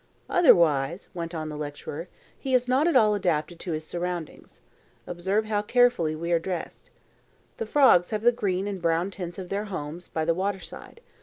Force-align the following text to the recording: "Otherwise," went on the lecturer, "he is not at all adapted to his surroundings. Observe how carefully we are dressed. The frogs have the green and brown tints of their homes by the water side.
"Otherwise," 0.31 1.09
went 1.13 1.35
on 1.35 1.47
the 1.47 1.55
lecturer, 1.55 2.07
"he 2.35 2.55
is 2.55 2.67
not 2.67 2.87
at 2.87 2.95
all 2.95 3.13
adapted 3.13 3.59
to 3.59 3.71
his 3.73 3.85
surroundings. 3.85 4.59
Observe 5.05 5.45
how 5.45 5.61
carefully 5.61 6.15
we 6.15 6.31
are 6.31 6.39
dressed. 6.39 6.89
The 7.57 7.67
frogs 7.67 8.09
have 8.09 8.23
the 8.23 8.31
green 8.31 8.65
and 8.67 8.81
brown 8.81 9.11
tints 9.11 9.37
of 9.37 9.49
their 9.49 9.65
homes 9.65 10.07
by 10.07 10.25
the 10.25 10.33
water 10.33 10.59
side. 10.59 11.01